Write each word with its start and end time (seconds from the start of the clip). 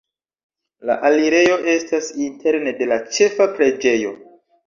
La 0.91 0.95
alirejo 1.09 1.57
estas 1.73 2.09
interne 2.27 2.73
de 2.79 2.89
la 2.93 2.99
ĉefa 3.19 3.47
preĝejo. 3.59 4.17